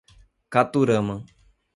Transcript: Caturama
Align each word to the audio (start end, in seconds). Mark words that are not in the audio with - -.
Caturama 0.49 1.21